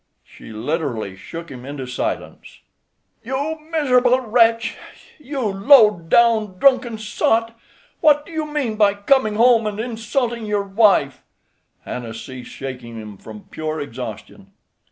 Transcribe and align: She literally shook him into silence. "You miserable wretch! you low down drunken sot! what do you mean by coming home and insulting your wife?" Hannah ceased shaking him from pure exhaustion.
She 0.23 0.51
literally 0.51 1.15
shook 1.15 1.51
him 1.51 1.63
into 1.63 1.85
silence. 1.85 2.61
"You 3.23 3.59
miserable 3.69 4.19
wretch! 4.19 4.75
you 5.19 5.41
low 5.41 5.91
down 5.91 6.57
drunken 6.57 6.97
sot! 6.97 7.55
what 7.99 8.25
do 8.25 8.31
you 8.31 8.47
mean 8.51 8.77
by 8.77 8.95
coming 8.95 9.35
home 9.35 9.67
and 9.67 9.79
insulting 9.79 10.47
your 10.47 10.63
wife?" 10.63 11.21
Hannah 11.81 12.15
ceased 12.15 12.49
shaking 12.49 12.95
him 12.99 13.15
from 13.19 13.43
pure 13.51 13.79
exhaustion. 13.79 14.51